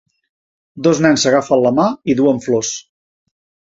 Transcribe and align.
dos 0.87 1.03
nens 1.07 1.27
s'agafen 1.27 1.63
la 1.67 1.75
mà 1.83 1.87
i 2.15 2.19
duen 2.25 2.45
flors. 2.51 2.77